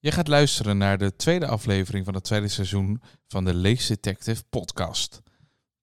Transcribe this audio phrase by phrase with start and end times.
[0.00, 4.42] Je gaat luisteren naar de tweede aflevering van het tweede seizoen van de Lees Detective
[4.50, 5.22] podcast.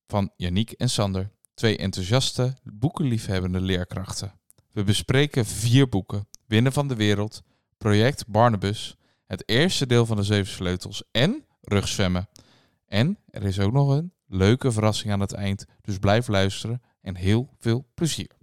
[0.08, 4.40] Van Yannick en Sander, twee enthousiaste, boekenliefhebbende leerkrachten.
[4.72, 6.28] We bespreken vier boeken.
[6.46, 7.44] Winnen van de Wereld,
[7.78, 12.30] Project Barnabas, het eerste deel van de Zeven Sleutels en Rugzwemmen.
[12.86, 17.16] En er is ook nog een leuke verrassing aan het eind, dus blijf luisteren en
[17.16, 18.35] heel veel plezier.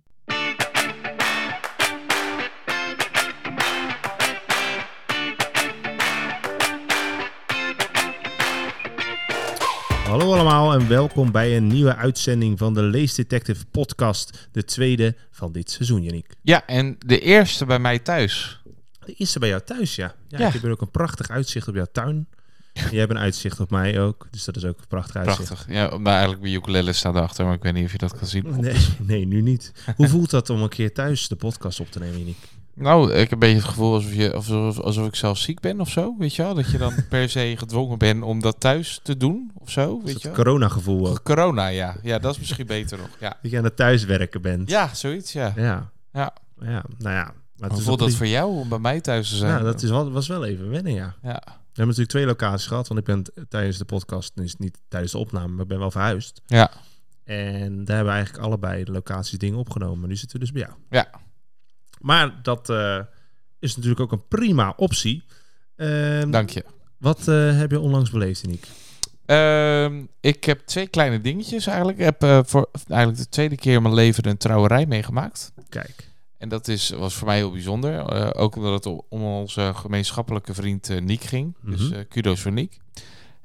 [10.13, 14.49] Hallo allemaal en welkom bij een nieuwe uitzending van de Lees Detective podcast.
[14.51, 16.35] De tweede van dit seizoen, Yannick.
[16.43, 18.61] Ja, en de eerste bij mij thuis.
[19.05, 20.15] De eerste bij jou thuis, ja.
[20.29, 20.47] ja, Ja.
[20.47, 22.29] Ik heb hier ook een prachtig uitzicht op jouw tuin.
[22.73, 25.49] En jij hebt een uitzicht op mij ook, dus dat is ook een prachtig uitzicht.
[25.49, 25.75] Prachtig.
[25.75, 28.27] Ja, maar eigenlijk mijn ukulele staat erachter, maar ik weet niet of je dat kan
[28.27, 28.61] zien.
[28.61, 29.73] Nee, nee, nu niet.
[29.97, 32.49] Hoe voelt dat om een keer thuis de podcast op te nemen, Yannick?
[32.75, 35.81] Nou, ik heb een beetje het gevoel alsof, je, alsof, alsof ik zelf ziek ben
[35.81, 36.55] of zo, weet je wel?
[36.55, 40.23] Dat je dan per se gedwongen bent om dat thuis te doen of zo, weet
[40.23, 41.23] je Het corona-gevoel ook.
[41.23, 41.97] Corona, ja.
[42.03, 43.09] Ja, dat is misschien beter nog.
[43.21, 44.71] Ja, Dat je aan het thuiswerken bent.
[44.71, 45.53] ja zoiets, ja.
[45.57, 45.91] Ja.
[46.13, 46.33] Ja.
[46.61, 47.25] Ja, nou ja.
[47.25, 49.53] Maar het Hoe is voelt dat voor jou om bij mij thuis te zijn?
[49.53, 51.15] Nou, dat is wel, was wel even wennen, ja.
[51.23, 54.79] Ja, We hebben natuurlijk twee locaties gehad, want ik ben tijdens de podcast, dus niet
[54.89, 56.41] tijdens de opname, maar ik ben wel verhuisd.
[56.47, 56.71] ja.
[57.25, 60.09] En daar hebben we eigenlijk allebei de locaties dingen opgenomen.
[60.09, 60.75] Nu zitten we dus bij jou.
[60.91, 61.11] Ja.
[62.03, 62.99] Maar dat eh,
[63.59, 65.25] is natuurlijk ook een prima optie.
[65.77, 66.65] Ehm, dank je.
[66.99, 68.67] Wat eh, heb je onlangs beleefd, Nick?
[69.27, 71.99] Ehm, ik heb twee kleine dingetjes eigenlijk.
[71.99, 75.53] Ik heb eh, voor eigenlijk de tweede keer in mijn leven een trouwerij meegemaakt.
[75.69, 76.11] Kijk.
[76.39, 78.35] En dat is, was voor mij heel bijzonder.
[78.35, 81.57] Ook omdat het om onze gemeenschappelijke vriend eh Niek ging.
[81.63, 82.03] Dus Mhm.
[82.09, 82.79] kudos voor Niek.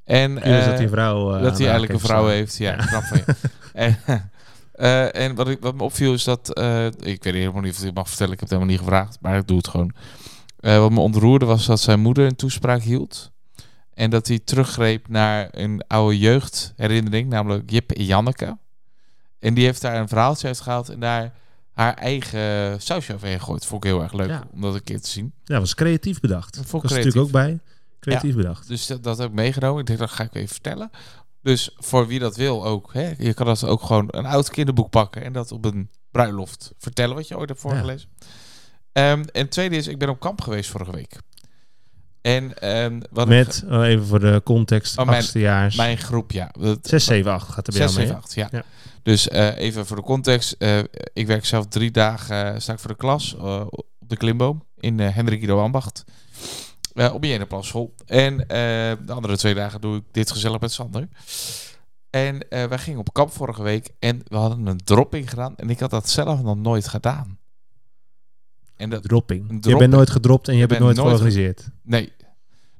[0.03, 1.31] En, dat die vrouw...
[1.41, 2.57] dat hij eigenlijk een vrouw heeft.
[2.57, 2.85] Ja, Ja.
[2.85, 3.35] knap van je.
[3.73, 3.97] en,
[4.77, 6.53] eh, en wat, ik, wat me opviel is dat...
[6.53, 8.33] eh, ik weet helemaal niet of ik het mag vertellen.
[8.33, 9.17] Ik heb het helemaal niet gevraagd.
[9.21, 9.93] Maar ik doe het gewoon.
[10.59, 13.31] Eh, wat me ontroerde was dat zijn moeder een toespraak hield.
[13.93, 17.29] En dat hij teruggreep naar een oude jeugdherinnering.
[17.29, 18.57] Namelijk Jip en Janneke.
[19.39, 20.89] En die heeft daar een verhaaltje uitgehaald.
[20.89, 21.33] En daar
[21.73, 23.65] haar eigen sausje overheen gegooid.
[23.65, 24.43] Vond ik heel erg leuk Ja.
[24.53, 25.33] om dat een keer te zien.
[25.43, 26.55] Ja, was creatief bedacht.
[26.55, 27.59] Dat was natuurlijk ook bij.
[27.99, 28.67] Creatief bedacht.
[28.67, 29.79] Dus dat, dat heb ik meegenomen.
[29.79, 30.89] Ik denk, dat ga ik even vertellen.
[31.47, 32.93] Dus voor wie dat wil ook.
[32.93, 35.23] Hè, je kan dat ook gewoon een oud kinderboek pakken.
[35.23, 38.09] En dat op een bruiloft vertellen wat je ooit hebt voorgelezen.
[38.91, 41.17] Ehm, en tweede is, ik ben op kamp geweest vorige week.
[42.21, 45.75] En ehm, wat Met, oh, even voor de context, Oh, mijn- achtstejaars.
[45.75, 46.51] mijn groep, ja.
[46.59, 48.05] Dat- 6, 7, 8 gaat er bij 6, jou mee.
[48.07, 48.47] 7, 8, ja.
[48.51, 48.63] Ja.
[49.03, 50.51] Dus eh, even voor de context.
[50.51, 50.79] eh,
[51.13, 53.33] ik werk zelf drie dagen, eh, sta ik voor de klas
[53.69, 56.03] op de klimboom in eh Hendrik Ido Ambacht.
[56.97, 57.93] Eh, op Jenenplasschool.
[58.05, 58.47] En eh,
[59.05, 61.07] de andere twee dagen doe ik dit gezellig met Sander.
[62.09, 65.55] En eh, wij gingen op kamp vorige week en we hadden een dropping gedaan.
[65.55, 67.39] En ik had dat zelf nog nooit gedaan.
[68.75, 69.65] En dat, Dropping.
[69.65, 71.69] Je bent nooit gedropt en je, Je hebt het bent nooit nooit georganiseerd.
[71.83, 72.13] Nee.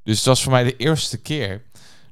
[0.04, 1.64] Dus het was voor mij de eerste keer.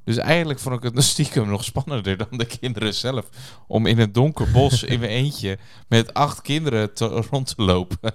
[0.04, 3.28] Dus eigenlijk vond ik het stiekem nog spannender dan de kinderen zelf.
[3.66, 5.58] Om in een donker bos in mijn eentje
[5.88, 7.98] met acht kinderen te, rond te lopen.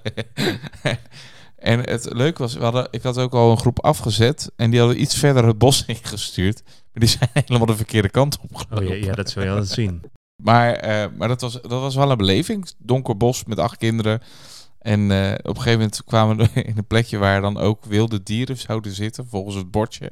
[1.62, 4.52] en het leuke was, we hadden, ik had ook al een groep afgezet.
[4.56, 6.62] En die hadden iets verder het bos ingestuurd.
[6.66, 9.70] Maar die zijn helemaal de verkeerde kant op Oh ja, ja, dat wil je altijd
[9.70, 10.02] zien.
[10.44, 12.72] Maar, eh, maar dat, was, dat was wel een beleving.
[12.78, 14.22] Donker bos met acht kinderen.
[14.80, 18.24] En eh, op een gegeven moment kwamen we in een plekje waar dan ook wilde
[18.24, 20.12] dieren zouden zitten, volgens het bordje.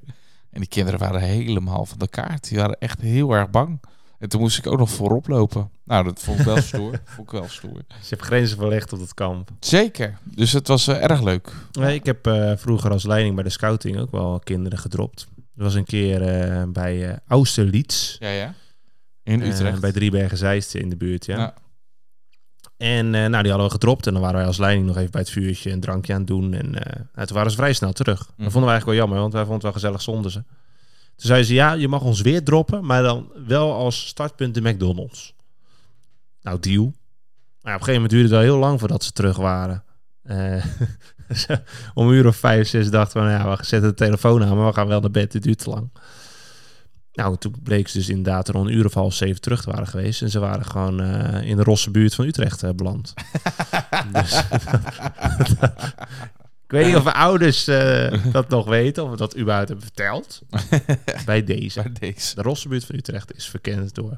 [0.52, 2.50] En die kinderen waren helemaal van de kaart.
[2.50, 3.80] Die waren echt heel erg bang.
[4.20, 5.72] En toen moest ik ook nog voorop lopen.
[5.86, 7.02] Nou, dat vond ik wel stoer.
[7.06, 7.74] vond ik wel stoer.
[7.88, 9.50] Dus je hebt grenzen verlegd op het kamp.
[9.60, 10.18] Zeker.
[10.24, 11.52] Dus het was eh, erg leuk.
[11.72, 15.28] Nee, ik heb eh, vroeger als leiding bij de scouting ook wel kinderen gedropt.
[15.56, 18.16] Er was een keer eh, bij eh Austerlitz.
[18.20, 18.54] Ja, ja.
[19.24, 19.82] In Utrecht.
[19.82, 21.38] bij Driebergen-Zeist in de buurt, ja.
[21.38, 21.54] Ja.
[22.78, 24.08] En nou, die hadden we gedropt.
[24.08, 26.28] En dan waren wij als leiding nog even bij het vuurtje een drankje aan het
[26.28, 26.54] doen.
[26.54, 26.70] En
[27.14, 28.18] nou, toen waren ze vrij snel terug.
[28.18, 28.50] Dat Mhm.
[28.50, 30.44] vonden we eigenlijk wel jammer, want wij vonden het wel gezellig zonder ze.
[31.20, 34.62] Toen zeiden ze, ja, je mag ons weer droppen, maar dan wel als startpunt de
[34.62, 35.34] McDonald's.
[36.42, 36.84] Nou, deal.
[37.62, 39.84] Maar op een gegeven moment duurde het wel heel lang voordat ze terug waren.
[40.24, 40.66] Eh,
[41.94, 44.58] om een uur of vijf, zes dachten we, nou ja, we zetten de telefoon aan,
[44.58, 45.90] maar we gaan wel naar bed, het duurt te lang.
[47.14, 49.72] Nou, toen bleek ze dus inderdaad er al een uur of half zeven terug te
[49.72, 50.22] waren geweest.
[50.22, 53.14] En ze waren gewoon eh, in de rosse buurt van Utrecht eh, beland.
[54.14, 54.42] dus,
[56.70, 60.42] ik weet niet of ouders eh, dat nog weten, of we dat überhaupt hebben verteld.
[61.26, 61.82] Bij deze.
[61.82, 62.36] Bij deze.
[62.36, 64.18] De rosse buurt van Utrecht is verkend door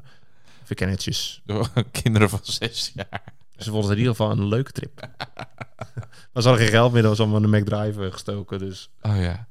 [0.64, 1.42] verkennetjes.
[1.44, 1.68] Door
[2.02, 3.22] kinderen van zes jaar.
[3.56, 5.00] Ze vonden het in ieder geval een leuke trip.
[6.32, 8.58] maar ze hadden geen geld meer, dat was allemaal in de McDrive gestoken.
[8.58, 9.46] Dus Oh ja.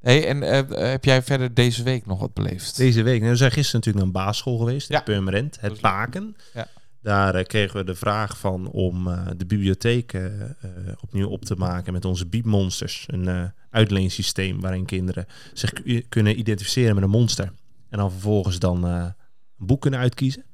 [0.00, 2.76] Hey, en eh, heb jij verder deze week nog wat beleefd?
[2.76, 5.02] deze week, nou, we zijn gisteren natuurlijk naar een basisschool geweest, in Ja.
[5.02, 6.36] Purmerend, het Paken.
[6.54, 6.66] Ja.
[7.02, 10.24] Daar eh, kregen we de vraag van om eh, de bibliotheek eh,
[11.00, 13.06] opnieuw op te maken met onze Biepmonsters.
[13.06, 17.52] Een uitleensysteem waarin kinderen zich ku- kunnen identificeren met een monster.
[17.88, 19.14] En dan vervolgens dan een
[19.56, 20.44] boek kunnen uitkiezen.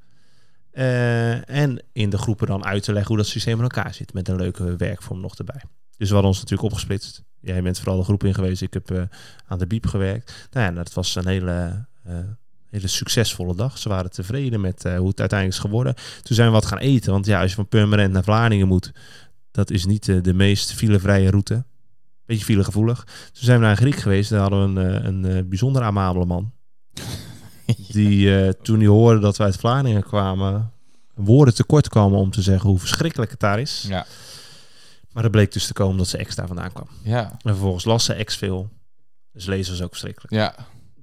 [0.71, 4.13] En in de groepen dan uit te leggen hoe dat systeem in elkaar zit.
[4.13, 5.61] Met een leuke werkvorm nog erbij.
[5.97, 7.23] Dus we hadden ons natuurlijk opgesplitst.
[7.39, 8.61] Jij bent vooral de groep in geweest.
[8.61, 9.07] Ik heb
[9.47, 10.47] aan de Biep gewerkt.
[10.51, 11.85] Nou ja, dat was een hele,
[12.69, 13.77] hele succesvolle dag.
[13.77, 15.95] Ze waren tevreden met eh, hoe het uiteindelijk is geworden.
[16.23, 17.11] Toen zijn we wat gaan eten.
[17.11, 18.91] Want ja, als je van Purmerend naar Vlaardingen moet...
[19.51, 21.65] dat is niet eh, de meest filevrije route.
[22.25, 23.03] Beetje filegevoelig.
[23.03, 24.29] Toen zijn we naar een Griek geweest.
[24.29, 26.51] Daar hadden we een, eh, een, bijzonder amabele man.
[27.87, 30.71] Die toen hij hoorde dat wij uit Vlaardingen kwamen...
[31.13, 33.85] woorden tekort kwamen om te zeggen hoe verschrikkelijk het daar is.
[33.87, 34.05] Ja.
[35.11, 36.87] Maar er bleek dus te komen dat ze ex daar vandaan kwam.
[37.03, 37.31] Ja.
[37.31, 38.69] En vervolgens las ze ex veel.
[39.33, 40.33] Dus lezen was ook verschrikkelijk.
[40.33, 40.55] Ja.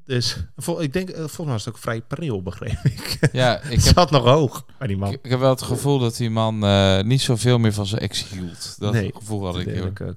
[0.07, 3.19] Dus vol- ik denk, eh, volgens mij was het ook vrij pril, begreep ik.
[3.33, 5.13] Ja, ik heb, zat nog hoog bij die man.
[5.13, 8.29] ik heb wel het gevoel dat die man eh, niet zoveel meer van zijn ex
[8.29, 8.77] hield.
[8.79, 9.67] Dat Nee, gevoel had ik.
[9.67, 10.15] Ik ook.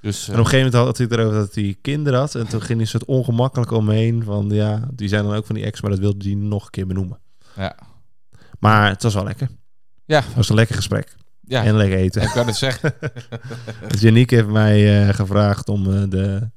[0.00, 2.34] Dus En eh, op een gegeven moment had hij erover dat hij kinderen had.
[2.34, 4.24] En toen ging hij een soort ongemakkelijk omheen.
[4.24, 6.70] Van ja, die zijn dan ook van die ex, maar dat wilde hij nog een
[6.70, 7.18] keer benoemen.
[7.56, 7.76] ja.
[8.58, 9.48] Maar het was wel lekker.
[10.04, 11.16] Ja, Het was een lekker gesprek.
[11.44, 11.64] ja.
[11.64, 12.22] En lekker eten.
[12.22, 12.94] ik kan het zeggen.
[13.88, 16.50] Dus Janiek heeft mij gevraagd om de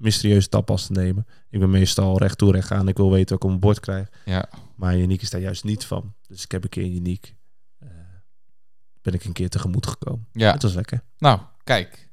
[0.00, 1.26] mysterieuze tapas te nemen.
[1.50, 2.88] Ik ben meestal recht toe recht gaan.
[2.88, 4.08] Ik wil weten wat ik op mijn bord krijg.
[4.24, 4.48] Ja.
[4.76, 6.14] Maar Janiek is daar juist niet van.
[6.28, 7.34] Dus ik heb een keer Janiek...
[7.78, 7.88] eh,
[9.02, 10.26] ben ik een keer tegemoet gekomen.
[10.32, 10.52] ja.
[10.52, 11.02] Het was lekker.
[11.18, 12.08] Nou, kijk.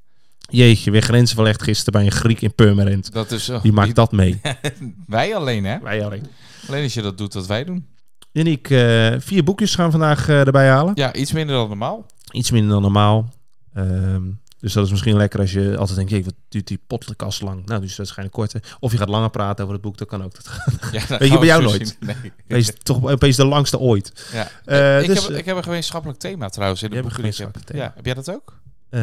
[0.49, 3.11] Jeetje, weer grenzen verlegd gisteren bij een Griek in Purmerend.
[3.13, 3.49] Dat is...
[3.49, 4.41] oh, Die maakt dat mee.
[5.07, 5.79] wij alleen, hè?
[5.79, 6.25] Wij alleen.
[6.67, 7.87] Alleen als je dat doet wat wij doen.
[8.31, 10.91] Janiek, eh, vier boekjes gaan vandaag eh, erbij halen.
[10.95, 12.05] Ja, iets minder dan normaal.
[12.31, 13.33] Iets minder dan normaal.
[13.73, 14.23] Ehm,
[14.59, 17.65] dus dat is misschien lekker als je altijd denkt, "Jee, wat duurt die podcast lang?
[17.65, 18.63] Nou, dus waarschijnlijk korter.
[18.79, 20.33] Of je gaat langer praten over het boek, dat kan ook.
[20.35, 20.49] Dat
[20.91, 21.97] Ja, dat Weet je bij jou nooit?
[21.99, 22.15] Nee.
[22.47, 24.29] Wees toch opeens de langste ooit.
[24.33, 24.49] Ja.
[24.65, 27.25] Eh, ik, dus, heb, eh, ik heb een gemeenschappelijk thema trouwens in Je een die
[27.25, 27.57] ik heb.
[27.73, 28.59] Ja, heb jij dat ook?
[28.89, 28.99] kan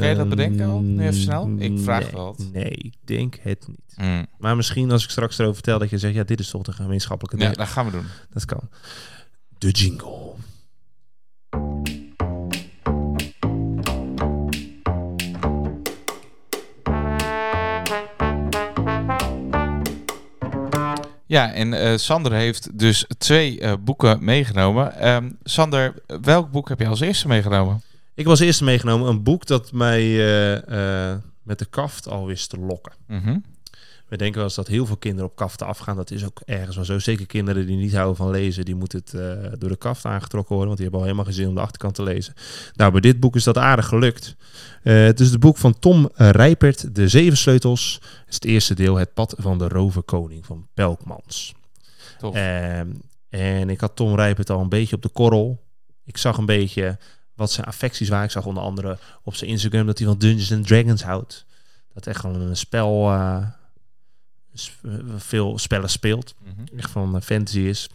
[0.00, 0.80] Kan je dat bedenken al?
[0.80, 1.50] Nu even snel?
[1.58, 2.46] Ik vraag wel wat.
[2.52, 3.94] Nee, ik denk het niet.
[3.96, 4.26] Mm.
[4.38, 6.72] Maar misschien als ik straks erover vertel dat je zegt, ja, dit is toch de
[6.72, 8.06] gemeenschappelijke Ja, dat gaan we doen.
[8.32, 8.68] Dat kan.
[9.58, 10.32] De jingle.
[21.30, 24.94] Ja, en eh, Sander heeft dus twee eh, boeken meegenomen.
[24.94, 27.82] Ehm, Sander, welk boek heb je als eerste meegenomen?
[28.14, 32.50] Ik heb als eerste meegenomen een boek dat mij eh, met de kaft al wist
[32.50, 32.92] te lokken.
[33.06, 33.38] Mhm.
[34.10, 35.96] We denken wel eens dat heel veel kinderen op kaften afgaan.
[35.96, 36.98] Dat is ook ergens wel zo.
[36.98, 40.56] Zeker kinderen die niet houden van lezen, die moeten het eh, door de kaft aangetrokken
[40.56, 40.66] worden.
[40.66, 42.34] Want die hebben al helemaal geen zin om de achterkant te lezen.
[42.74, 44.36] Nou, bij dit boek is dat aardig gelukt.
[44.82, 47.94] Eh, het is het boek van Tom eh, Rijpert, De Zeven Sleutels.
[48.00, 51.54] Het is het eerste deel, Het Pad van de Roverkoning van Pelkmans.
[52.18, 52.34] Tof.
[52.34, 52.88] Ehm,
[53.28, 55.62] en ik had Tom Rijpert al een beetje op de korrel.
[56.04, 56.98] Ik zag een beetje
[57.34, 58.24] wat zijn affecties waren.
[58.24, 61.46] Ik zag onder andere op zijn Instagram dat hij van Dungeons and Dragons houdt.
[61.94, 63.58] Dat echt gewoon een spel, sp-
[65.16, 66.34] veel spellen speelt.
[66.38, 66.78] Mhm.
[66.78, 67.88] Echt van eh, fantasy is.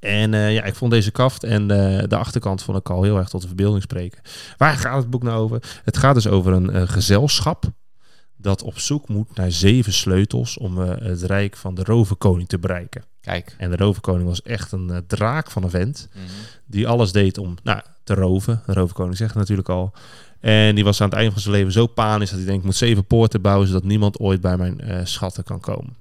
[0.00, 3.16] En eh, ja, ik vond deze kaft en eh, de achterkant vond ik al heel
[3.16, 4.22] erg tot de verbeelding spreken.
[4.56, 5.80] Waar gaat het boek nou over?
[5.84, 7.72] Het gaat dus over een eh, gezelschap
[8.44, 12.58] dat op zoek moet naar zeven sleutels om eh, het rijk van de roverkoning te
[12.58, 13.04] bereiken.
[13.20, 13.54] Kijk.
[13.58, 16.08] En de roverkoning was echt een eh, draak van een vent.
[16.12, 16.24] Mhm.
[16.66, 18.62] Die alles deed om nou, te roven.
[18.66, 19.92] De roverkoning zegt natuurlijk al.
[20.44, 22.60] En die was aan het eind van zijn leven zo panisch dat hij denkt...
[22.60, 25.96] ik moet zeven poorten bouwen zodat niemand ooit bij mijn eh, schatten kan komen.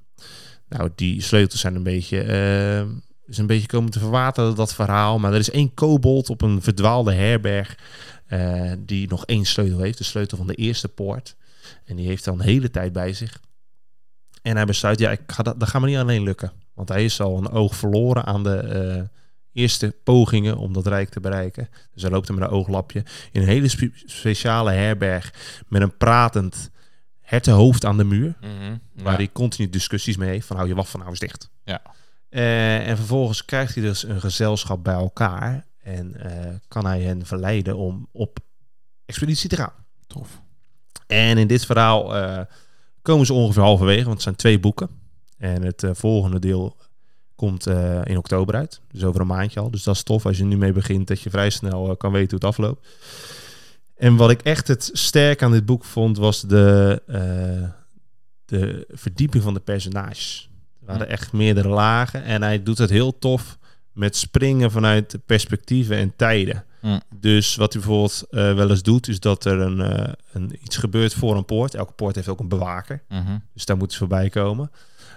[0.69, 2.21] Nou, die sleutels zijn een beetje...
[2.21, 2.81] eh,
[3.27, 5.19] is een beetje komen te verwateren, dat verhaal.
[5.19, 7.77] Maar er is één kobold op een verdwaalde herberg...
[8.25, 9.97] eh, die nog één sleutel heeft.
[9.97, 11.35] De sleutel van de eerste poort.
[11.85, 13.39] En die heeft dan een hele tijd bij zich.
[14.41, 16.51] En hij besluit, ja, ik ga dat, dat gaat me niet alleen lukken.
[16.73, 19.09] Want hij is al een oog verloren aan de
[19.53, 21.69] eerste pogingen om dat rijk te bereiken.
[21.93, 25.33] Dus hij loopt er met een ooglapje in een hele spe- speciale herberg
[25.67, 26.71] met een pratend
[27.21, 28.35] hertenhoofd aan de muur.
[28.41, 28.77] Mhm.
[28.93, 29.15] Waar Ja.
[29.17, 31.49] hij continu discussies mee heeft van hou je wacht van nou eens dicht.
[31.63, 31.81] Ja.
[32.29, 35.65] Eh, en vervolgens krijgt hij dus een gezelschap bij elkaar.
[35.81, 38.39] En eh, kan hij hen verleiden om op
[39.05, 39.73] expeditie te gaan.
[40.07, 40.41] Tof.
[41.07, 42.39] En in dit verhaal eh,
[43.01, 44.89] komen ze ongeveer halverwege, want het zijn twee boeken.
[45.37, 46.77] En het volgende deel
[47.35, 48.81] komt eh, in oktober uit.
[48.91, 49.71] Dus over een maandje al.
[49.71, 52.11] Dus dat is tof als je nu mee begint, dat je vrij snel eh, kan
[52.11, 52.87] weten hoe het afloopt.
[53.95, 57.69] En wat ik echt het sterk aan dit boek vond, was de, eh,
[58.45, 60.49] de verdieping van de personages.
[60.79, 62.23] Er waren echt meerdere lagen.
[62.23, 63.57] En hij doet het heel tof
[63.91, 66.65] met springen vanuit perspectieven en tijden.
[67.19, 69.79] Dus wat hij bijvoorbeeld eh, wel eens doet, is dat er een,
[70.31, 71.73] een, iets gebeurt voor een poort.
[71.73, 73.03] Elke poort heeft ook een bewaker.
[73.09, 73.37] Mhm.
[73.53, 74.71] Dus daar moeten ze voorbij komen.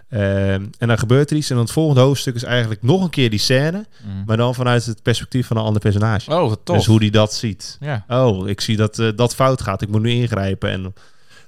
[0.08, 1.48] Ehm, en dan gebeurt er iets.
[1.50, 3.86] En dan het volgende hoofdstuk is eigenlijk nog een keer die scène.
[4.04, 4.24] Mhm.
[4.26, 6.30] Maar dan vanuit het perspectief van een ander personage.
[6.30, 6.76] Oh, wat tof.
[6.76, 7.76] Dus hoe die dat ziet.
[7.80, 8.04] Ja.
[8.08, 9.82] Oh, ik zie dat eh, dat fout gaat.
[9.82, 10.70] Ik moet nu ingrijpen.
[10.70, 10.94] En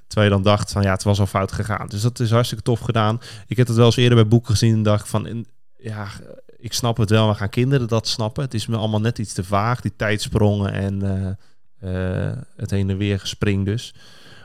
[0.07, 1.87] terwijl je dan dacht van ja, het was al fout gegaan.
[1.87, 3.19] Dus dat is hartstikke tof gedaan.
[3.47, 5.45] Ik heb het wel eens eerder bij boeken gezien en dacht van
[5.77, 6.07] ja,
[6.57, 7.25] ik snap het wel.
[7.25, 8.43] Maar gaan kinderen dat snappen?
[8.43, 9.81] Het is me allemaal net iets te vaag.
[9.81, 13.93] Die tijdsprongen en eh, eh, het heen en weer gespring dus.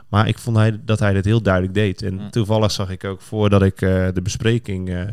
[0.07, 2.01] Maar ik vond hij, dat hij dit heel duidelijk deed.
[2.01, 2.31] En Mm.
[2.31, 5.07] toevallig zag ik ook voordat ik eh, de bespreking eh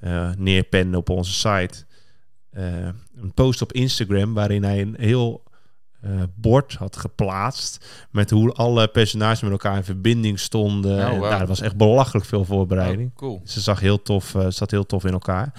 [0.00, 1.84] eh, neerpende op onze site...
[2.50, 5.42] een post op Instagram waarin hij een heel
[6.34, 7.86] bord had geplaatst...
[8.10, 10.98] met hoe alle personages met elkaar in verbinding stonden.
[10.98, 13.10] Oh, En, nou, er was echt belachelijk veel voorbereiding.
[13.10, 13.40] Oh, cool.
[13.44, 15.52] Ze zag heel tof, zat heel tof in elkaar.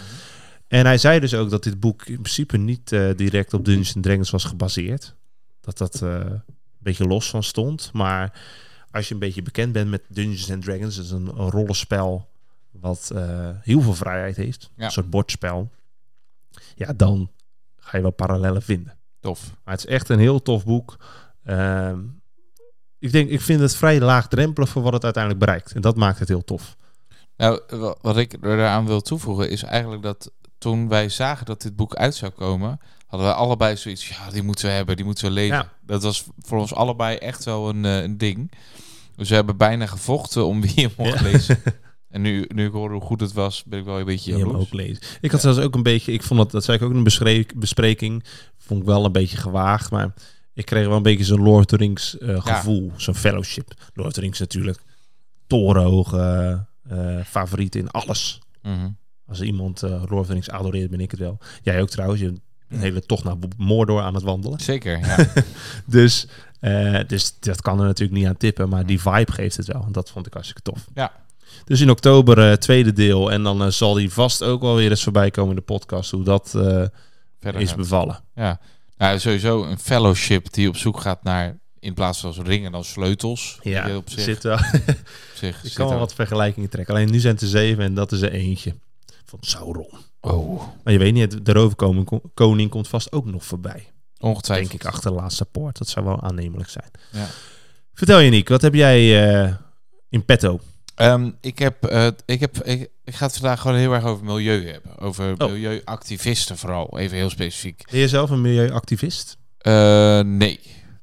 [0.67, 4.29] En hij zei dus ook dat dit boek in principe niet direct op Dungeons Dragons
[4.29, 5.15] was gebaseerd.
[5.61, 6.03] Dat dat
[6.85, 7.89] beetje los van stond.
[7.93, 8.41] Maar
[8.91, 12.29] als je een beetje bekend bent met Dungeons and Dragons, dat is een, een rollenspel
[12.71, 14.69] wat eh, heel veel vrijheid heeft.
[14.75, 14.85] Ja.
[14.85, 15.71] Een soort bordspel.
[16.75, 17.31] Ja, dan
[17.77, 18.97] ga je wel parallellen vinden.
[19.19, 19.51] Tof.
[19.63, 20.97] Maar het is echt een heel tof boek.
[21.43, 21.99] Ehm,
[22.99, 25.71] ik, denk, ik vind het vrij laagdrempelig voor wat het uiteindelijk bereikt.
[25.71, 26.75] En dat maakt het heel tof.
[27.37, 30.31] Nou, wa- wat ik eraan wil toevoegen is eigenlijk dat
[30.65, 34.43] toen wij zagen dat dit boek uit zou komen, hadden we allebei zoiets, ja, die
[34.43, 35.55] moeten we hebben, die moeten we lezen.
[35.55, 35.71] Ja.
[35.85, 38.51] Dat was voor ons allebei echt wel een, eh, een ding.
[39.15, 41.21] Dus we hebben bijna gevochten om wie hem mocht Ja.
[41.21, 41.57] lezen.
[42.09, 44.59] En nu, nu ik hoorde hoe goed het was, ben ik wel een beetje jaloers.
[44.65, 45.03] ook lezen.
[45.21, 47.49] Ik had zelfs ook een beetje, ik vond dat, dat zei ik ook in een
[47.55, 48.23] bespreking,
[48.57, 50.13] vond ik wel een beetje gewaagd, maar
[50.53, 52.39] ik kreeg wel een beetje zo'n Lord of the Rings eh, Ja.
[52.41, 53.73] gevoel, zo'n fellowship.
[53.93, 54.79] Lord of the Rings natuurlijk
[55.47, 58.39] torenhoge eh, favoriet in alles.
[58.61, 58.89] Mhm.
[59.27, 61.37] Als iemand eh Lord of the Rings adoreert, ben ik het wel.
[61.61, 62.33] Jij ook trouwens, je
[62.69, 64.59] een hele tocht naar Mordor aan het wandelen.
[64.59, 65.27] Zeker, ja.
[65.85, 66.27] Dus,
[66.59, 69.83] eh, dus dat kan er natuurlijk niet aan tippen, maar die vibe geeft het wel.
[69.85, 70.85] En dat vond ik hartstikke tof.
[70.93, 71.11] Ja.
[71.65, 73.31] Dus in oktober eh, tweede deel.
[73.31, 76.11] En dan zal die vast ook wel weer eens voorbij komen in de podcast.
[76.11, 77.77] Hoe dat Verder is gaat.
[77.77, 78.19] bevallen.
[78.35, 78.59] Ja,
[78.97, 83.59] nou, sowieso een fellowship die op zoek gaat naar, in plaats van ringen, dan sleutels.
[83.61, 84.55] Ja, op zich, zit wel.
[84.55, 84.81] op
[85.33, 86.95] zich ik kan wel wat vergelijkingen trekken.
[86.95, 88.75] Alleen nu zijn het er zeven en dat is er eentje.
[89.39, 89.89] Van Sauron.
[90.21, 93.87] Oh, Maar je weet niet, de roverkoning ko- koning komt vast ook nog voorbij.
[94.19, 94.69] ongetwijfeld.
[94.69, 95.77] Denk ik achter de laatste poort.
[95.77, 96.91] Dat zou wel aannemelijk zijn.
[97.11, 97.27] Ja.
[97.93, 99.53] Vertel je, Nick, wat heb jij eh,
[100.09, 100.59] in petto?
[100.95, 104.25] Ehm, ik, heb, eh, ik, heb, ik, ik ga het vandaag gewoon heel erg over
[104.25, 104.97] milieu hebben.
[104.99, 105.51] Over Oh.
[105.51, 107.87] milieuactivisten vooral, even heel specifiek.
[107.91, 109.37] Ben je zelf een milieuactivist?
[109.57, 110.59] Eh, nee.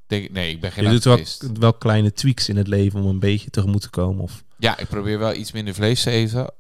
[0.07, 1.59] Denk, nee, ik ben geen je doet wel, activist.
[1.59, 4.23] wel kleine tweaks in het leven om een beetje tegemoet te komen.
[4.23, 4.45] Of...
[4.59, 6.51] Ja, ik probeer wel iets minder vlees te eten.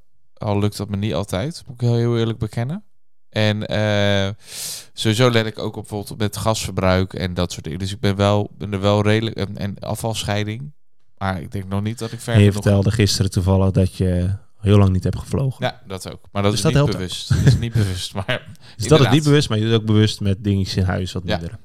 [0.43, 2.85] Al lukt dat me niet altijd, moet ik heel, heel eerlijk bekennen.
[3.29, 4.29] En eh,
[4.93, 7.79] sowieso let ik ook op bijvoorbeeld met gasverbruik en dat soort dingen.
[7.79, 9.37] Dus ik ben, wel, ben er wel redelijk...
[9.37, 10.73] En, en afvalscheiding.
[11.19, 14.31] Maar ik denk nog niet dat ik ver En je vertelde gisteren toevallig dat je
[14.61, 15.65] heel lang niet hebt gevlogen.
[15.67, 16.21] Ja, dat ook.
[16.33, 16.99] Maar dat Dus is dat niet ook.
[16.99, 17.29] bewust.
[17.29, 18.47] Dat is niet bewust, maar...
[18.77, 21.23] dus dat is niet bewust, maar je doet ook bewust met dingetjes in huis wat
[21.27, 21.39] Ja.
[21.39, 21.59] minder.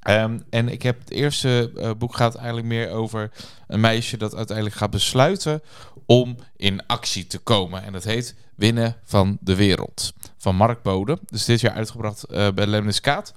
[0.00, 3.30] Ehm, en ik heb het eerste eh, boek gaat eigenlijk meer over
[3.66, 5.62] een meisje dat uiteindelijk gaat besluiten
[6.10, 7.82] om in actie te komen.
[7.82, 10.12] En dat heet Winnen van de Wereld.
[10.38, 11.18] Van Mark Bode.
[11.26, 13.34] Dus dit jaar uitgebracht eh, bij Lemniskaat.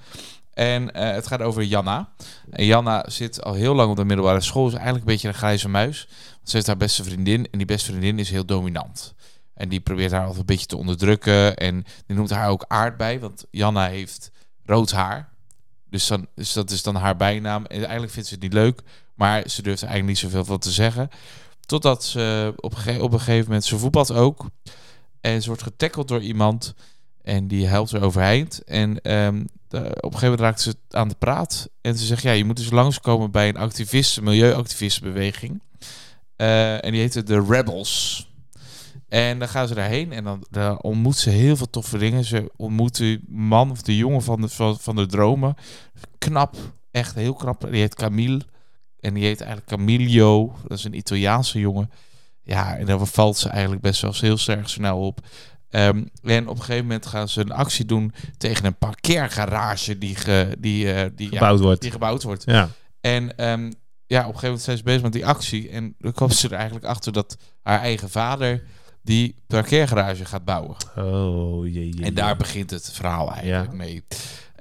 [0.54, 2.14] En eh, het gaat over Janna.
[2.50, 4.68] En Janna zit al heel lang op de middelbare school.
[4.68, 6.08] Is eigenlijk een beetje een grijze muis.
[6.36, 7.48] Want ze heeft haar beste vriendin.
[7.52, 9.14] En die beste vriendin is heel dominant.
[9.54, 11.58] En die probeert haar altijd een beetje te onderdrukken.
[11.58, 13.20] En die noemt haar ook aardbei.
[13.20, 14.32] Want Janna heeft
[14.66, 15.30] rood haar.
[15.90, 17.66] Dus, dan, dus dat is dan haar bijnaam.
[17.66, 18.82] En eigenlijk vindt ze het niet leuk.
[19.16, 21.10] Maar ze durft eigenlijk niet zoveel van te zeggen.
[21.66, 23.66] Totdat ze op een, gegeven moment...
[23.66, 24.46] Ze voetbalt ook.
[25.22, 26.74] En ze wordt getackeld door iemand.
[27.22, 28.64] En die helpt haar overeind.
[28.64, 31.70] En ehm, op een gegeven moment raakt ze aan de praat.
[31.82, 35.62] En ze zegt, ja, je moet dus langskomen bij een activisten, milieuactivistenbeweging.
[36.36, 38.28] Eh, en die heette de Rebels.
[39.10, 42.24] En dan gaan ze daarheen en dan, dan ontmoet ze heel veel toffe dingen.
[42.24, 45.56] Ze ontmoet de man of de jongen van de, van, van de dromen.
[46.18, 46.56] Knap,
[46.92, 47.62] echt heel knap.
[47.62, 48.42] Die heet Camille.
[49.04, 50.56] En die heet eigenlijk Camilio.
[50.68, 51.92] Dat is een Italiaanse jongen.
[52.44, 55.20] Ja, en daar valt ze eigenlijk best wel heel erg snel op.
[55.70, 60.16] Ehm, en op een gegeven moment gaan ze een actie doen tegen een parkeergarage die,
[60.16, 61.82] ge, die, eh, die, ja, Gebouwd wordt.
[61.82, 62.44] die gebouwd wordt.
[62.46, 62.70] Ja.
[63.02, 63.72] En ehm,
[64.06, 65.70] ja, op een gegeven moment zijn ze bezig met die actie.
[65.70, 68.64] En dan komen ze er eigenlijk achter dat haar eigen vader
[69.02, 70.76] die parkeergarage gaat bouwen.
[70.96, 72.06] Oh, jee, jee.
[72.06, 73.78] En daar begint het verhaal eigenlijk Ja.
[73.78, 74.04] mee.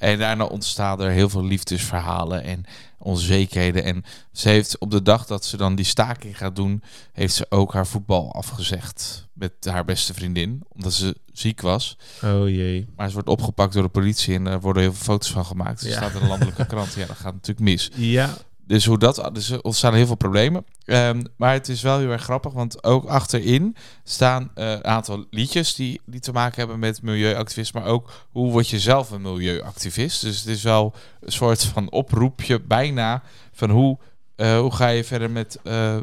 [0.02, 2.64] En daarna ontstaan er heel veel liefdesverhalen en
[2.98, 3.84] onzekerheden.
[3.84, 6.82] En ze heeft op de dag dat ze dan die staking gaat doen,
[7.12, 11.96] heeft ze ook haar voetbal afgezegd met haar beste vriendin, omdat ze ziek was.
[12.24, 12.86] Oh jee.
[12.96, 15.80] Maar ze wordt opgepakt door de politie en er worden heel veel foto's van gemaakt.
[15.80, 15.96] Ze Ja.
[15.96, 16.92] staat in een landelijke krant.
[16.92, 17.90] Ja, dat gaat natuurlijk mis.
[17.94, 18.34] Ja.
[18.66, 20.64] Dus hoe dat, dus ontstaan heel veel problemen.
[20.84, 25.24] Ehm, maar het is wel heel erg grappig, want ook achterin staan eh, een aantal
[25.30, 29.22] liedjes die, die te maken hebben met milieuactivisme, maar ook hoe word je zelf een
[29.22, 30.20] milieuactivist.
[30.20, 33.98] Dus het is wel een soort van oproepje bijna van hoe,
[34.36, 35.96] eh, hoe ga je verder met, eh,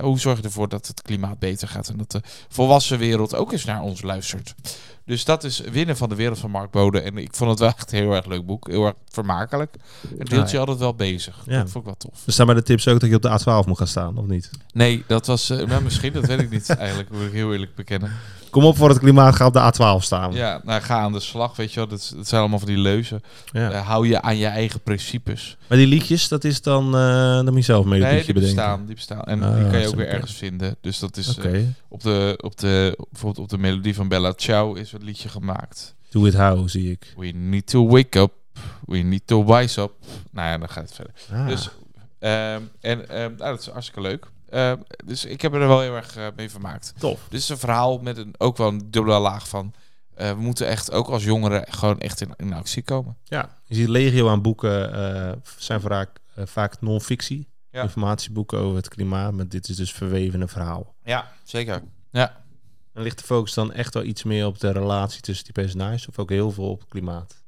[0.00, 3.52] hoe zorg je ervoor dat het klimaat beter gaat en dat de volwassen wereld ook
[3.52, 4.54] eens naar ons luistert.
[5.04, 7.00] Dus dat is Winnen van de Wereld van Mark Bode.
[7.00, 8.68] En ik vond het wel echt een heel erg leuk boek.
[8.68, 9.76] Heel erg vermakelijk.
[10.18, 11.42] Het hield je altijd wel bezig.
[11.46, 11.58] Ja.
[11.58, 12.26] Dat vond ik wel tof.
[12.26, 14.26] Er staan bij de tips ook dat je op de A12 moet gaan staan, of
[14.26, 14.50] niet?
[14.72, 17.74] Nee, dat was eh, nou, misschien, dat weet ik niet eigenlijk, moet ik heel eerlijk
[17.74, 18.12] bekennen.
[18.56, 20.32] Kom op voor het klimaat, ga op de A12 staan.
[20.32, 21.88] Ja, nou ga aan de slag, weet je wel.
[21.88, 23.20] Dat, dat zijn allemaal van die leuzen.
[23.52, 23.70] Ja.
[23.70, 25.56] Eh, hou je aan je eigen principes.
[25.68, 26.86] Maar die liedjes, dat is dan...
[26.86, 28.56] eh dan moet je zelf mee Nee, liedje die bedenken.
[28.64, 29.22] bestaan, die bestaan.
[29.22, 30.76] En Ah, die kan je ook weer ergens vinden.
[30.80, 34.74] Dus dat is eh, op, de, op, de, bijvoorbeeld op de melodie van Bella Ciao
[34.74, 35.94] is het liedje gemaakt.
[36.10, 37.12] Do it how, zie ik.
[37.16, 38.32] We need to wake up.
[38.84, 39.92] We need to wise up.
[40.30, 41.12] Nou ja, dan gaat het verder.
[41.32, 41.46] Ah.
[41.46, 41.70] Dus,
[42.18, 44.26] ehm, en nou, dat is hartstikke leuk.
[44.48, 46.94] Ehm, dus ik heb er wel heel erg eh, mee vermaakt.
[46.98, 47.26] Tof.
[47.28, 49.72] Dit is een verhaal met een, ook wel een dubbele laag van...
[50.14, 53.16] eh, we moeten echt, ook als jongeren, gewoon echt in, in actie komen.
[53.24, 57.48] Ja, je ziet legio aan boeken eh, zijn vaak, eh, vaak non-fictie.
[57.70, 57.82] Ja.
[57.82, 60.94] Informatieboeken over het klimaat, maar dit is dus verweven een verhaal.
[61.04, 61.82] Ja, zeker.
[62.10, 62.44] Ja.
[62.92, 66.08] En ligt de focus dan echt wel iets meer op de relatie tussen die personages
[66.08, 67.44] of ook heel veel op het klimaat?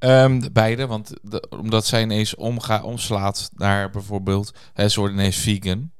[0.00, 4.54] Ehm, beide, want de- omdat zij ineens omga, omslaat naar bijvoorbeeld...
[4.72, 5.90] Hè, ze wordt ineens vegan.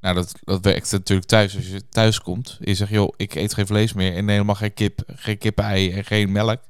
[0.00, 1.56] Nou, dat, dat werkt natuurlijk thuis.
[1.56, 2.90] Als je thuis komt en je zegt...
[2.90, 6.60] joh, ik eet geen vlees meer en helemaal geen kip, geen kippenei en geen melk.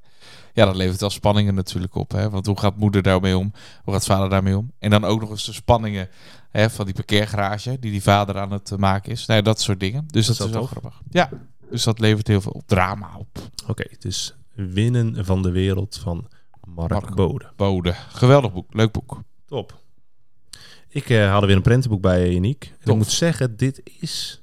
[0.53, 2.11] Ja, dat levert wel spanningen natuurlijk op.
[2.13, 2.31] Hè?
[2.31, 3.53] Want hoe gaat moeder daarmee om?
[3.85, 4.73] Hoe gaat vader daarmee om?
[4.79, 6.09] En dan ook nog eens de spanningen
[6.51, 7.79] hè, van die parkeergarage...
[7.79, 9.27] die die vader aan het eh, maken is.
[9.27, 10.05] Nou, dat soort dingen.
[10.07, 11.01] Dus Dat dat, is wel grappig.
[11.11, 11.29] Ja,
[11.71, 13.39] dus dat levert heel veel drama op.
[13.67, 16.29] Oké, dus Winnen van de Wereld van
[16.65, 17.15] Mark, Mark.
[17.15, 17.51] Bode.
[17.57, 17.93] Bode.
[18.09, 18.75] Geweldig boek.
[18.75, 19.23] Leuk boek.
[19.47, 19.83] Top.
[20.89, 22.73] Ik eh had er weer een prentenboek bij, Uniek.
[22.81, 24.43] En ik moet zeggen, dit is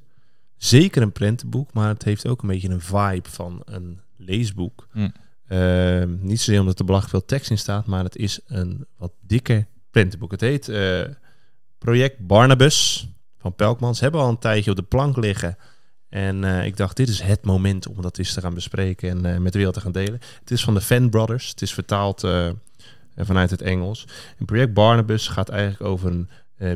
[0.58, 4.88] zeker een prentenboek, maar het heeft ook een beetje een vibe van een leesboek.
[4.92, 5.10] Hm.
[5.48, 9.12] Eh, niet zozeer omdat er belachelijk veel tekst in staat, maar het is een wat
[9.20, 10.32] dikker prentenboek.
[10.32, 11.02] Het heet eh,
[11.78, 13.98] Project Barnabas van Pelkmans.
[13.98, 15.58] Ze hebben al een tijdje op de plank liggen.
[16.12, 19.26] En eh, ik dacht, dit is het moment om dat eens te gaan bespreken en
[19.26, 20.20] eh, met de wereld te gaan delen.
[20.40, 21.50] Het is van de Fan Brothers.
[21.50, 22.50] Het is vertaald eh,
[23.18, 24.08] vanuit het Engels.
[24.38, 26.30] En Project Barnabas gaat eigenlijk over een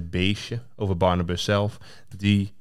[0.10, 1.78] beestje, over Barnabas zelf,
[2.18, 2.54] die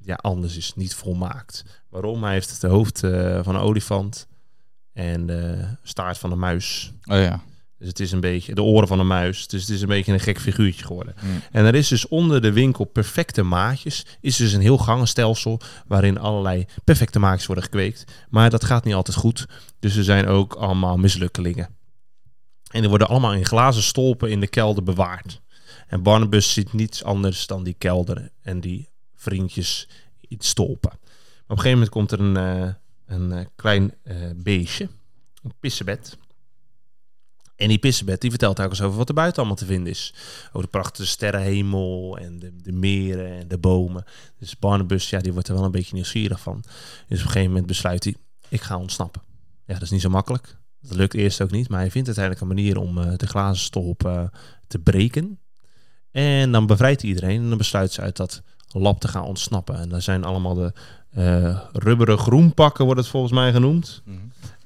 [0.00, 1.82] ja, anders is, niet volmaakt.
[1.88, 2.22] Waarom?
[2.22, 2.98] Hij heeft het hoofd
[3.42, 4.26] van een olifant
[4.92, 6.92] en de staart van een muis.
[7.04, 7.42] Oh ja.
[7.78, 9.46] Dus het is een beetje de oren van een muis.
[9.46, 11.14] Dus het is een beetje een gek figuurtje geworden.
[11.22, 11.42] Mm.
[11.52, 14.06] En er is dus onder de winkel perfecte maatjes.
[14.20, 18.04] Is dus een heel gangenstelsel waarin allerlei perfecte maatjes worden gekweekt.
[18.28, 19.46] Maar dat gaat niet altijd goed.
[19.78, 21.76] Dus er zijn ook allemaal mislukkelingen.
[22.70, 25.40] En die worden allemaal in glazen stolpen in de kelder bewaard.
[25.86, 29.88] En Barnabas ziet niets anders dan die kelder en die vriendjes
[30.20, 30.90] in stolpen.
[30.90, 32.74] Maar op een gegeven moment komt er een, eh,
[33.06, 34.88] een eh, klein eh, beestje,
[35.42, 36.16] een pissebed.
[37.58, 40.14] En die pissebed die vertelt eens over wat er buiten allemaal te vinden is.
[40.48, 44.04] Over de prachtige sterrenhemel en de, de meren en de bomen.
[44.38, 46.60] Dus Barnabas, ja, die wordt er wel een beetje nieuwsgierig van.
[47.08, 48.14] Dus op een gegeven moment besluit hij,
[48.48, 49.22] ik ga ontsnappen.
[49.66, 50.56] Ja, dat is niet zo makkelijk.
[50.80, 53.64] Dat lukt eerst ook niet, maar hij vindt uiteindelijk een manier om eh, de glazen
[53.64, 54.24] stolp eh,
[54.66, 55.38] te breken.
[56.10, 59.78] En dan bevrijdt hij iedereen en dan besluit ze uit dat lab te gaan ontsnappen.
[59.78, 60.72] En daar zijn allemaal de
[61.72, 64.02] rubberen groenpakken, wordt het volgens mij genoemd.
[64.04, 64.16] Mhm.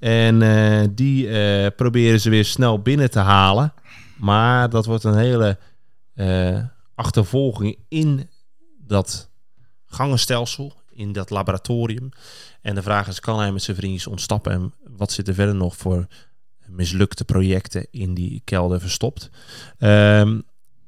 [0.02, 3.72] En eh, die eh, proberen ze weer snel binnen te halen.
[4.16, 5.59] Maar dat wordt een hele
[6.14, 6.59] eh,
[6.94, 8.28] achtervolging in
[8.78, 9.31] dat
[9.87, 12.09] gangenstelsel, in dat laboratorium.
[12.61, 14.52] En de vraag is, kan hij met zijn vriendjes ontsnappen?
[14.52, 16.07] En wat zit er verder nog voor
[16.66, 19.31] mislukte projecten in die kelder verstopt?
[19.78, 20.40] Ehm,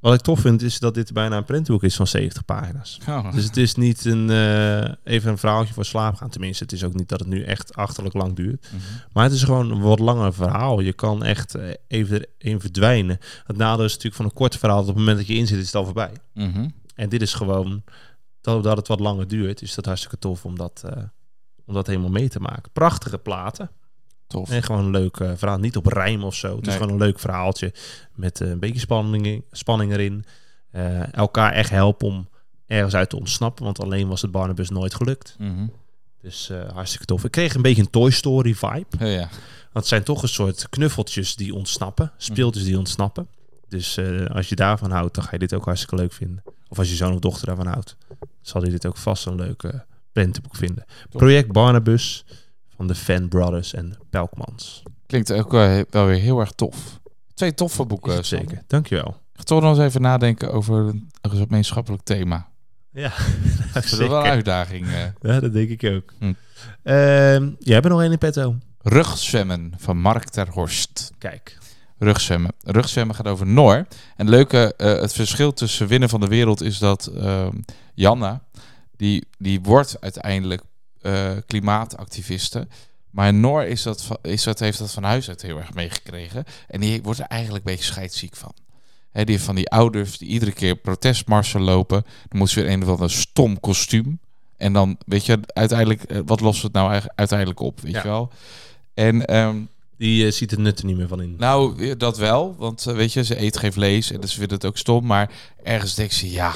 [0.05, 2.99] wat ik tof vind, is dat dit bijna een printboek is van 70 pagina's.
[3.09, 3.33] Oh.
[3.33, 6.29] Dus het is niet een, eh, even een verhaaltje voor slaap gaan.
[6.31, 8.69] Tenminste, het is ook niet dat het nu echt achterlijk lang duurt.
[8.73, 8.83] Mhm.
[9.13, 10.81] Maar het is gewoon een wat langer verhaal.
[10.81, 13.19] Je kan echt eh, even erin verdwijnen.
[13.47, 14.79] Het nadeel is natuurlijk van een kort verhaal...
[14.79, 16.13] dat op het moment dat je in zit, is het al voorbij.
[16.35, 16.69] Mhm.
[16.95, 17.83] En dit is gewoon...
[18.41, 21.03] dat het wat langer duurt, is dat hartstikke tof om dat, eh,
[21.67, 22.73] om dat helemaal mee te maken.
[22.73, 23.71] Prachtige platen.
[24.27, 24.51] Tof.
[24.51, 25.59] En gewoon een leuk eh, verhaal.
[25.59, 26.57] Niet op rijm of zo.
[26.57, 27.73] Het is gewoon een leuk verhaaltje.
[28.15, 30.25] Met eh, een beetje spanning, spanning erin.
[30.71, 32.29] Eh, elkaar echt helpen om
[32.67, 33.65] ergens uit te ontsnappen.
[33.65, 35.37] Want alleen was het Barnabas nooit gelukt.
[35.39, 35.67] Mhm.
[36.21, 37.25] Dus hartstikke tof.
[37.25, 38.87] Ik kreeg een beetje een Toy Story vibe.
[38.99, 39.19] Ja, ja.
[39.19, 39.31] Want
[39.73, 42.13] het zijn toch een soort knuffeltjes die ontsnappen.
[42.17, 43.29] Speeltjes die ontsnappen.
[43.69, 43.99] Dus
[44.33, 46.43] als je daarvan houdt, dan ga je dit ook hartstikke leuk vinden.
[46.69, 47.97] Of als je zoon of dochter daarvan houdt,
[48.41, 49.73] zal hij dit ook vast een leuk uh,
[50.13, 50.85] prentenboek vinden.
[51.11, 52.25] Project Barnabas
[52.77, 54.83] van de Fan Brothers en Pelkmans.
[55.07, 57.01] Klinkt ook wel, wel weer heel erg tof.
[57.35, 58.25] Twee toffe boeken.
[58.25, 58.63] Zeker.
[58.67, 59.09] Dankjewel.
[59.09, 62.49] Ik ga toch nog eens even nadenken over een, een gemeenschappelijk thema.
[62.93, 63.13] Ja,
[63.75, 64.87] Dat is wel een uitdaging.
[64.87, 65.03] eh.
[65.21, 66.13] Ja, dat denk ik ook.
[66.19, 66.33] Hm.
[66.83, 68.55] Ehm, jij hebt nog één in petto.
[68.83, 71.11] Rugzwemmen van Mark ter Horst.
[71.19, 71.59] Kijk.
[71.99, 72.53] Rugzwemmen.
[72.63, 73.75] Rugzwemmen gaat over Noor.
[73.77, 77.57] En het leuke, eh, het verschil tussen winnen van de wereld is dat ehm,
[77.95, 78.43] Janna,
[78.97, 80.63] die, die wordt uiteindelijk
[81.05, 82.67] eh, klimaatactiviste.
[83.11, 86.45] Maar Noor is dat, is dat, heeft dat van huis uit heel erg meegekregen.
[86.69, 88.53] En die wordt er eigenlijk een beetje scheidsziek van.
[89.11, 92.03] Hè, die van die ouders die iedere keer protestmarsen lopen.
[92.29, 94.19] Dan moet ze weer een of ander stom kostuum.
[94.57, 98.03] En dan, weet je, uiteindelijk, eh, wat lost het nou eigenlijk uiteindelijk op, weet Ja.
[98.03, 98.31] je wel?
[98.95, 99.57] En ehm,
[99.97, 101.35] Die eh, ziet het nut er niet meer van in.
[101.39, 102.55] nou, dat wel.
[102.59, 105.07] Want weet je, ze eet geen vlees en dus ze vindt het ook stom.
[105.07, 105.31] Maar
[105.63, 106.53] ergens denkt ze, ja,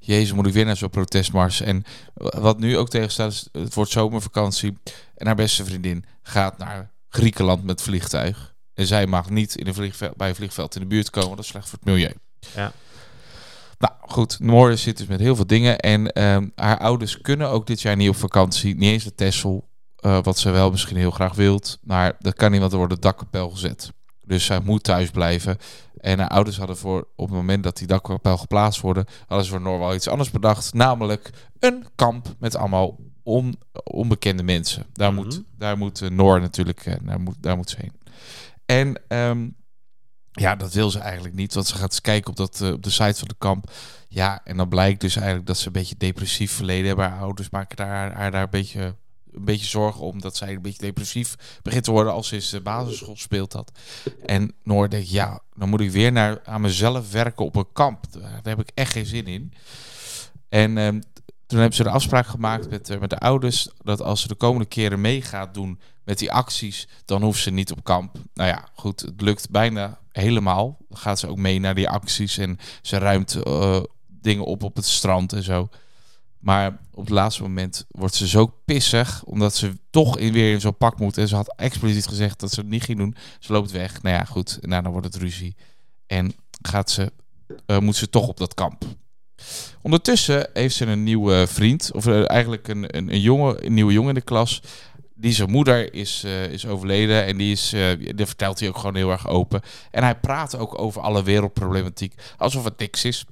[0.00, 1.60] jezus, moet ik weer naar zo'n protestmars.
[1.60, 1.84] En
[2.14, 4.78] wat nu ook tegenstaat is, het wordt zomervakantie.
[5.14, 8.54] En haar beste vriendin gaat naar Griekenland met vliegtuig.
[8.74, 11.30] En zij mag niet in een vliegveld, bij een vliegveld in de buurt komen.
[11.30, 12.12] Dat is slecht voor het milieu.
[12.54, 12.72] Ja.
[13.78, 15.78] Nou goed, Noor zit dus met heel veel dingen.
[15.78, 18.74] En ehm, haar ouders kunnen ook dit jaar niet op vakantie.
[18.76, 19.68] Niet eens naar Texel.
[19.96, 21.78] eh, wat ze wel misschien heel graag wilt.
[21.82, 23.92] Maar dat kan niet, want er wordt het dakkapel gezet.
[24.26, 25.58] Dus zij moet thuis blijven.
[26.00, 29.52] En haar ouders hadden voor op het moment dat die dakkapel geplaatst worden, hadden ze
[29.52, 30.74] voor Noor wel iets anders bedacht.
[30.74, 34.86] Namelijk een kamp met allemaal on, onbekende mensen.
[34.92, 35.22] Daar Mhm.
[35.22, 37.92] moet, daar moet eh, Noor natuurlijk, eh, daar, moet, daar moet ze heen.
[38.66, 39.48] En ehm,
[40.32, 41.54] ja, dat wil ze eigenlijk niet.
[41.54, 43.70] Want ze gaat eens kijken op, dat, eh, op de site van de kamp.
[44.08, 47.10] Ja, en dan blijkt dus eigenlijk dat ze een beetje depressief verleden hebben.
[47.10, 48.94] Haar ouders maken daar, haar daar een beetje,
[49.36, 50.20] een beetje zorgen om.
[50.20, 53.72] Dat zij een beetje depressief begint te worden als ze eens de basisschool speelt had.
[54.26, 58.04] En Noor denkt, ja, dan moet ik weer naar, aan mezelf werken op een kamp.
[58.12, 59.52] Daar heb ik echt geen zin in.
[60.48, 61.00] En ehm,
[61.46, 63.68] toen hebben ze de afspraak gemaakt met, eh, met de ouders...
[63.82, 66.88] dat als ze de komende keren mee gaat doen met die acties...
[67.04, 68.16] dan hoeft ze niet op kamp.
[68.34, 70.78] Nou ja, goed, het lukt bijna helemaal.
[70.90, 74.86] Gaat ze ook mee naar die acties en ze ruimt eh, dingen op op het
[74.86, 75.68] strand en zo.
[76.38, 79.24] Maar op het laatste moment wordt ze zo pissig...
[79.24, 81.18] omdat ze toch in, weer in zo'n pak moet.
[81.18, 83.16] En ze had expliciet gezegd dat ze het niet ging doen.
[83.38, 84.02] Ze loopt weg.
[84.02, 84.58] Nou ja, goed.
[84.60, 85.56] En daarna wordt het ruzie.
[86.06, 87.12] En gaat ze,
[87.66, 88.84] eh, moet ze toch op dat kamp.
[89.82, 93.92] Ondertussen heeft ze een nieuwe vriend, of eh, eigenlijk een, een, een, jongen, een nieuwe
[93.92, 94.62] jongen in de klas.
[95.14, 97.74] Die zijn moeder is, eh, is overleden en die, is,
[98.14, 99.60] die vertelt hij ook gewoon heel erg open.
[99.90, 103.24] En hij praat ook over alle wereldproblematiek, alsof het niks is,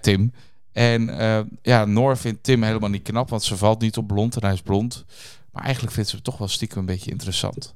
[0.00, 0.32] Tim.
[0.72, 4.36] En eh, ja, Noor vindt Tim helemaal niet knap, want ze valt niet op blond
[4.36, 5.04] en hij is blond.
[5.52, 7.74] Maar eigenlijk vindt ze toch wel stiekem een beetje interessant.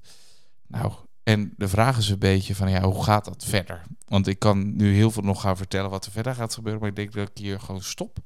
[0.67, 3.83] Nou, en de vraag is een beetje van, ja, hoe gaat dat verder?
[4.09, 6.91] Want ik kan nu heel veel nog gaan vertellen wat er verder gaat gebeuren, maar
[6.91, 8.19] ik denk dat ik hier gewoon stop.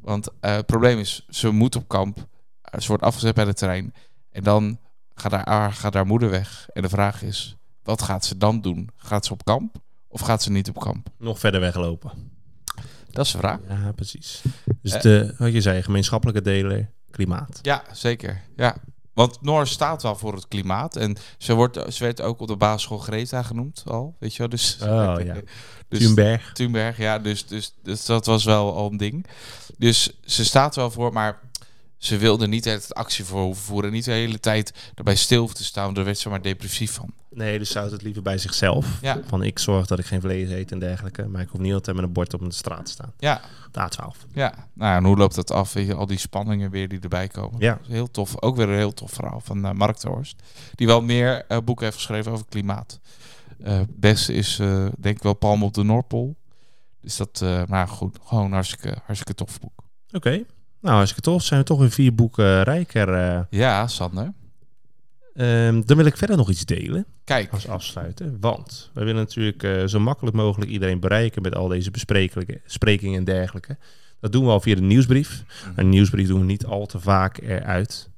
[0.00, 2.26] Want eh, het probleem is, ze moet op kamp,
[2.60, 3.94] Eh, ze wordt afgezet bij de trein
[4.30, 4.78] en dan
[5.14, 6.68] gaat haar, gaat haar moeder weg.
[6.72, 8.90] En de vraag is, wat gaat ze dan doen?
[8.96, 9.76] Gaat ze op kamp
[10.08, 11.08] of gaat ze niet op kamp?
[11.18, 12.35] Nog verder weglopen.
[13.16, 13.58] Dat is de vraag.
[13.68, 14.42] Ja, precies.
[14.82, 15.00] Dus Eh.
[15.00, 17.58] de, wat je zei, gemeenschappelijke delen, klimaat.
[17.62, 18.42] Ja, zeker.
[18.56, 18.76] Ja.
[19.14, 20.96] Want Noor staat wel voor het klimaat.
[20.96, 24.16] En ze, wordt, ze werd ook op de basisschool Greta genoemd al.
[24.18, 24.48] Weet je wel?
[24.48, 25.34] Dus, Oh, ja.
[25.88, 26.52] dus, Thunberg.
[26.52, 27.18] Thunberg, ja.
[27.18, 29.26] Dus, dus, dus dat was wel al een ding.
[29.78, 31.38] Dus ze staat wel voor, maar
[31.98, 33.92] ze wilde niet het actie voor hoeven voeren.
[33.92, 35.94] Niet de hele tijd erbij stil te staan.
[35.94, 37.14] Daar werd ze maar depressief van.
[37.30, 38.98] Nee, dus ze houdt het liever bij zichzelf.
[39.02, 39.20] Ja.
[39.26, 41.28] Van ik zorg dat ik geen vlees eet en dergelijke.
[41.28, 43.12] Maar ik hoef niet altijd met een bord op de straat te staan.
[43.18, 43.40] Ja,
[43.72, 44.32] de A12.
[44.32, 44.68] ja.
[44.72, 45.72] Nou, en hoe loopt dat af?
[45.72, 47.60] Weet je, al die spanningen weer die erbij komen.
[47.60, 47.78] Ja.
[47.86, 48.42] Heel tof.
[48.42, 50.42] Ook weer een heel tof verhaal van eh, Mark de Horst.
[50.74, 53.00] Die wel meer eh, boeken heeft geschreven over klimaat.
[53.62, 54.56] Eh beste is
[54.98, 56.36] denk ik wel Palm op de Noordpool.
[57.00, 59.82] Dus dat, maar goed, gewoon hartstikke, hartstikke tof boek.
[60.12, 60.44] Oké.
[60.80, 61.42] Nou, hartstikke tof.
[61.42, 63.14] Zijn we toch weer vier boeken rijker.
[63.14, 63.40] eh.
[63.50, 64.32] Ja, Sander.
[65.34, 68.36] Ehm, dan wil ik verder nog iets delen Kijk, als afsluiten.
[68.40, 73.24] Want we willen natuurlijk eh, zo makkelijk mogelijk iedereen bereiken met al deze besprekingen en
[73.24, 73.76] dergelijke.
[74.20, 75.44] Dat doen we al via de nieuwsbrief.
[75.76, 78.08] Een nieuwsbrief doen we niet al te vaak eruit.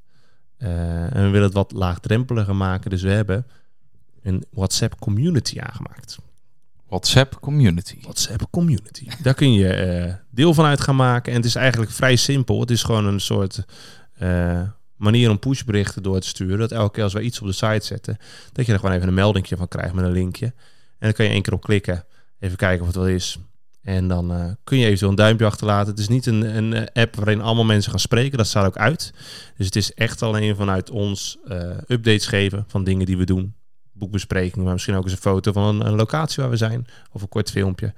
[0.56, 2.90] Eh, en we willen het wat laagdrempeliger maken.
[2.90, 3.46] Dus we hebben
[4.22, 6.18] een WhatsApp community aangemaakt.
[6.88, 7.98] WhatsApp community.
[8.00, 9.06] WhatsApp community.
[9.22, 11.32] Daar kun je eh, deel van uit gaan maken.
[11.32, 12.60] En het is eigenlijk vrij simpel.
[12.60, 13.64] Het is gewoon een soort
[14.12, 14.62] eh,
[14.96, 16.58] manier om pushberichten door te sturen.
[16.58, 18.16] Dat elke keer als we iets op de site zetten,
[18.52, 20.46] dat je er gewoon even een meldingje van krijgt met een linkje.
[20.46, 20.54] En
[20.98, 22.04] dan kan je één keer op klikken,
[22.38, 23.38] even kijken of het wel is.
[23.82, 25.90] En dan eh, kun je eventueel een duimpje achterlaten.
[25.90, 28.38] Het is niet een, een app waarin allemaal mensen gaan spreken.
[28.38, 29.12] Dat staat ook uit.
[29.56, 31.38] Dus het is echt alleen vanuit ons
[31.86, 33.54] updates geven van dingen die we doen.
[33.98, 36.86] Boekbesprekingen, maar misschien ook eens een foto van een, een locatie waar we zijn.
[37.12, 37.94] Of een kort filmpje.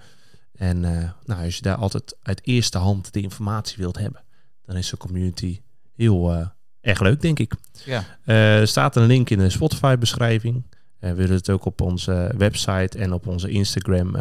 [0.61, 4.23] En eh, nou, als je daar altijd uit eerste hand de informatie wilt hebben,
[4.65, 5.61] dan is de community
[5.97, 6.47] heel eh,
[6.81, 7.55] erg leuk, denk ik.
[7.85, 8.05] Ja.
[8.25, 10.65] Eh, er staat een link in de Spotify-beschrijving.
[10.99, 14.17] We willen het ook op onze website en op onze Instagram,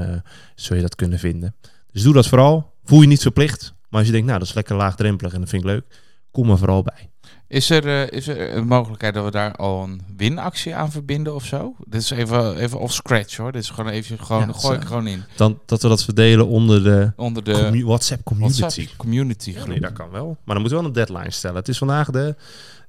[0.55, 1.55] zul je dat kunnen vinden.
[1.91, 2.73] Dus doe dat vooral.
[2.83, 3.73] Voel je niet verplicht.
[3.89, 5.85] Maar als je denkt, nou, dat is lekker laagdrempelig en dat vind ik leuk,
[6.31, 7.09] kom er vooral bij.
[7.49, 11.35] Is er, eh, is er een mogelijkheid dat we daar al een winactie aan verbinden
[11.35, 11.75] of zo?
[11.87, 13.51] Dit is even, even off scratch hoor.
[13.51, 15.23] Dit is gewoon even, gewoon, Ja, gooi ik gewoon in.
[15.35, 18.59] Dan, dat we dat verdelen onder de, Onder de commu- WhatsApp community.
[18.59, 19.67] WhatsApp community Ja, groep.
[19.69, 20.25] nee, dat kan wel.
[20.25, 21.55] Maar dan moeten we wel een deadline stellen.
[21.57, 22.35] Het is vandaag de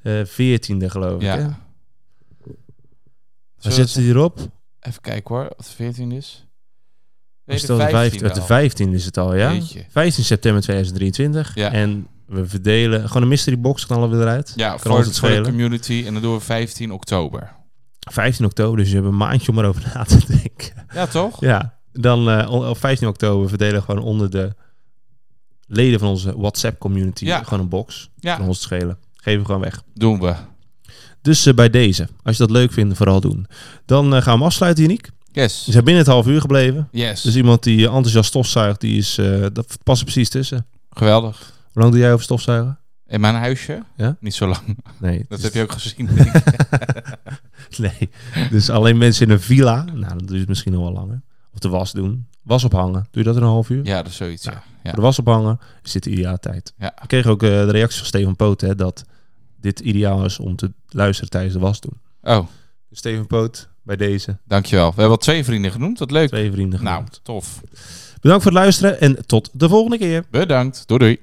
[0.03, 1.27] eh 14e, geloof ik.
[1.29, 1.35] Hè?
[1.39, 1.43] Ja.
[1.45, 1.57] Waar
[3.59, 4.39] Zullen zit we- ze hierop?
[4.81, 6.47] Even kijken hoor, wat de 14 is.
[7.45, 8.47] Nee, Is het al de 15 15e de al.
[8.47, 9.53] 15 is het al, ja?
[9.53, 9.85] Jeetje.
[9.89, 11.55] 15 september 2023.
[11.55, 11.73] Ja.
[11.73, 13.07] En we verdelen...
[13.07, 14.53] Gewoon een mystery box knallen we eruit.
[14.57, 15.43] Ja, Kan voor, het voor de schelen.
[15.43, 16.03] community.
[16.07, 17.53] En dan doen we 15 oktober.
[18.01, 20.87] 15 oktober, dus je hebt een maandje om erover na te denken.
[20.95, 21.41] Ja, toch?
[21.41, 24.55] Ja, dan eh, op 15 oktober verdelen we gewoon onder de
[25.67, 27.43] leden van onze WhatsApp community Ja.
[27.43, 28.11] gewoon een box.
[28.17, 28.99] Ja, Van ons schelen.
[29.15, 29.83] Geven we gewoon weg.
[29.95, 30.35] doen we.
[31.23, 33.47] Dus eh, bij deze, als je dat leuk vindt, vooral doen.
[33.87, 35.11] Dan eh, gaan we afsluiten, Uniek.
[35.33, 35.63] Yes.
[35.67, 36.89] We zijn binnen het half uur gebleven.
[36.93, 37.23] Yes.
[37.23, 39.15] Dus iemand die enthousiast stofzuigt, die is,
[39.53, 40.67] dat past er precies tussen.
[40.91, 41.53] Geweldig.
[41.73, 42.79] Hoe lang doe jij over stofzuigen?
[43.07, 43.83] In mijn huisje?
[43.97, 44.17] Ja?
[44.21, 44.77] Niet zo lang.
[44.99, 45.25] Nee.
[45.29, 46.09] Dat heb je ook gezien.
[47.79, 48.11] nee.
[48.51, 49.85] Dus alleen mensen in een villa.
[49.85, 51.23] Nou, je het misschien nog wel langer.
[51.53, 52.27] Of de was doen.
[52.43, 52.93] Was ophangen.
[53.11, 53.85] Doe je dat in een half uur?
[53.87, 54.45] ja, dat is zoiets.
[54.45, 54.63] Ja.
[54.83, 54.93] Ja.
[54.93, 56.73] De was ophangen is dit de ideale tijd.
[56.79, 56.93] Ja.
[57.03, 59.05] Ik kreeg ook eh, de reactie van Steven Poot hè, dat
[59.61, 62.01] dit ideaal is om te luisteren tijdens de was doen.
[62.23, 62.47] Oh,
[62.89, 64.89] Dus Steven Poot, bij deze dankjewel.
[64.89, 65.99] We hebben al twee vrienden genoemd.
[65.99, 66.29] Wat leuk.
[66.29, 67.21] twee vrienden Nou, genoemd.
[67.23, 67.61] tof.
[68.21, 70.25] Bedankt voor het luisteren en tot de volgende keer.
[70.31, 70.83] Bedankt.
[70.87, 71.19] Doei doei.